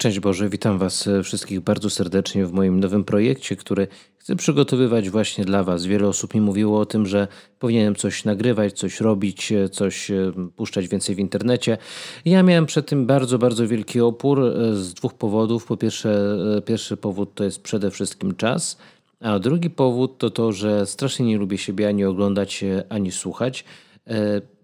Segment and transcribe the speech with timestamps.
[0.00, 3.88] Szczęść Boże, witam Was e, wszystkich bardzo serdecznie w moim nowym projekcie, który
[4.18, 5.86] chcę przygotowywać właśnie dla Was.
[5.86, 7.28] Wiele osób mi mówiło o tym, że
[7.58, 11.78] powinienem coś nagrywać, coś robić, e, coś e, puszczać więcej w internecie.
[12.24, 15.66] Ja miałem przed tym bardzo, bardzo wielki opór z dwóch powodów.
[15.66, 18.78] Po pierwsze, pierwszy powód to jest przede wszystkim czas,
[19.20, 23.64] a drugi powód to to, że strasznie nie lubię siebie ani oglądać, ani słuchać.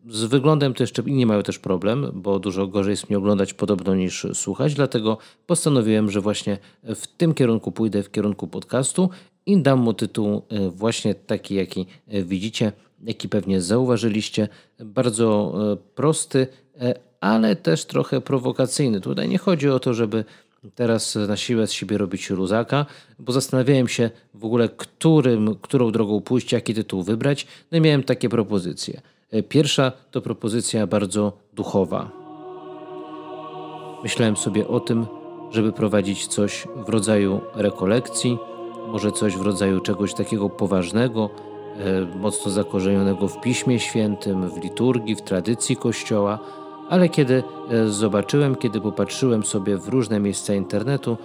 [0.09, 3.95] Z wyglądem to jeszcze inni mają też problem, bo dużo gorzej jest mnie oglądać podobno
[3.95, 9.11] niż słuchać, dlatego postanowiłem, że właśnie w tym kierunku pójdę, w kierunku podcastu
[9.47, 12.73] i dam mu tytuł e, właśnie taki, jaki e, widzicie,
[13.05, 14.49] jaki pewnie zauważyliście.
[14.81, 16.47] Bardzo e, prosty,
[17.21, 19.01] ale też trochę prowokacyjny.
[19.01, 20.25] Tutaj nie chodzi o to, żeby
[20.75, 22.87] teraz na siłę z siebie robić luzaka,
[23.19, 27.47] bo zastanawiałem się w ogóle, którym, którą drogą pójść, jaki tytuł wybrać.
[27.73, 29.01] No i miałem takie propozycje.
[29.33, 32.11] E, pierwsza to propozycja bardzo duchowa.
[34.03, 35.07] Myślałem sobie o tym,
[35.51, 38.39] żeby prowadzić coś w rodzaju rekolekcji,
[38.89, 41.31] może coś w rodzaju czegoś takiego poważnego,
[41.79, 46.39] e, mocno zakorzenionego w Piśmie Świętym, w liturgii, w tradycji Kościoła,
[46.89, 51.17] ale kiedy e, zobaczyłem, kiedy popatrzyłem sobie w różne miejsca internetu,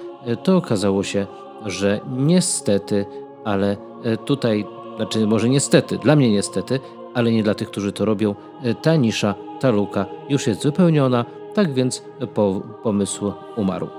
[0.43, 1.27] to okazało się,
[1.65, 3.05] że niestety,
[3.43, 3.77] ale
[4.25, 4.65] tutaj,
[4.95, 6.79] znaczy może niestety, dla mnie niestety,
[7.13, 8.35] ale nie dla tych, którzy to robią.
[8.63, 13.89] E, ta nisza, ta luka już jest wypełniona, tak więc po, pomysł umarł.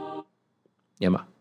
[1.01, 1.33] Nie ma.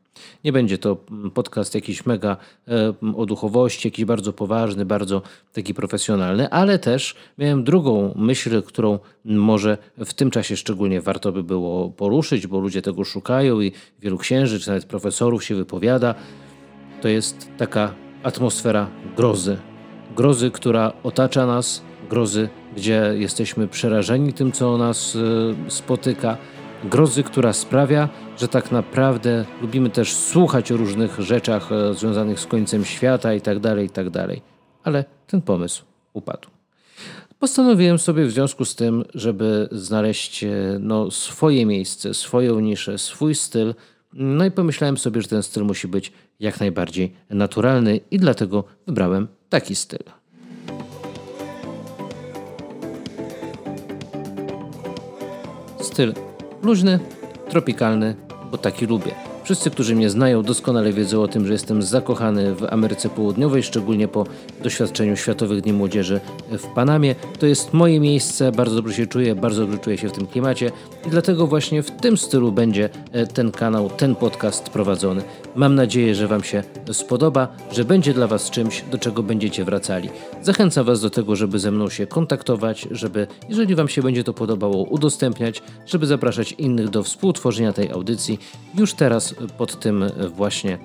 [0.44, 0.98] Nie będzie to
[1.34, 5.22] podcast jakiś mega e, o duchowości, jakiś bardzo poważny, bardzo
[5.54, 11.44] taki profesjonalny, ale też miałem drugą myśl, którą może w tym czasie szczególnie warto by
[11.44, 16.16] było poruszyć, bo ludzie tego szukają i wielu księży, czy nawet profesorów się wypowiada.
[17.02, 19.58] To jest taka atmosfera grozy,
[20.16, 26.38] grozy, która otacza nas, grozy, gdzie jesteśmy przerażeni tym, co nas e, spotyka,
[26.84, 32.46] grozy, która sprawia, że tak naprawdę lubimy też słuchać o różnych rzeczach e, związanych z
[32.46, 34.28] końcem świata itd., tak itd.
[34.28, 34.40] Tak
[34.84, 36.50] Ale ten pomysł upadł.
[37.40, 40.50] Postanowiłem sobie w związku z tym, żeby znaleźć e,
[40.80, 43.76] no, swoje miejsce, swoją niszę, swój styl.
[44.14, 49.28] No i pomyślałem sobie, że ten styl musi być jak najbardziej naturalny i dlatego wybrałem
[49.52, 50.04] taki styl.
[55.82, 56.14] Styl
[56.64, 57.00] luźny,
[57.50, 58.16] tropikalny,
[58.52, 59.31] bo taki lubię.
[59.44, 64.08] Wszyscy, którzy mnie znają, doskonale wiedzą o tym, że jestem zakochany w Ameryce Południowej, szczególnie
[64.08, 64.26] po
[64.64, 66.20] doświadczeniu Światowych Dni Młodzieży
[66.52, 67.16] w Panamie.
[67.40, 70.72] To jest moje miejsce, bardzo dobrze się czuję, bardzo dobrze czuję się w tym klimacie
[71.08, 75.22] i dlatego właśnie w tym stylu będzie e, ten kanał, ten podcast prowadzony.
[75.56, 80.10] Mam nadzieję, że Wam się spodoba, że będzie dla Was czymś, do czego będziecie wracali.
[80.42, 84.34] Zachęcam Was do tego, żeby ze mną się kontaktować, żeby, jeżeli Wam się będzie to
[84.34, 88.40] podobało, udostępniać, żeby zapraszać innych do współtworzenia tej audycji.
[88.78, 90.06] Już teraz pod tym
[90.36, 90.78] właśnie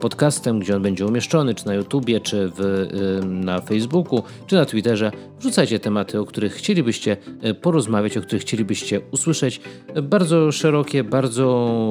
[0.00, 5.12] podcastem, gdzie on będzie umieszczony, czy na YouTubie, czy w, na Facebooku, czy na Twitterze.
[5.38, 9.60] Wrzucajcie tematy, o których chcielibyście e, porozmawiać, o których chcielibyście usłyszeć.
[10.02, 11.90] Bardzo szerokie, bardzo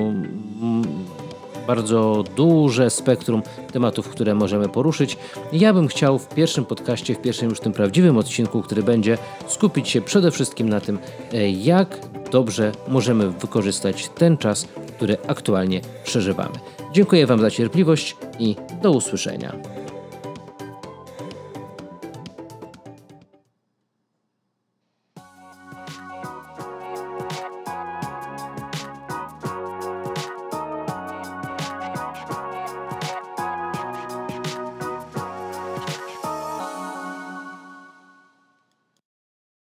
[1.68, 5.18] bardzo duże spektrum tematów, które możemy poruszyć.
[5.54, 9.90] Ja bym chciał w pierwszym podcaście, w pierwszym już tym prawdziwym odcinku, który będzie, skupić
[9.90, 11.00] się przede wszystkim na tym,
[11.34, 12.00] e, jak
[12.32, 14.68] dobrze możemy wykorzystać ten czas,
[15.04, 16.56] który aktualnie przeżywamy.
[16.94, 19.54] Dziękuję Wam za cierpliwość i do usłyszenia.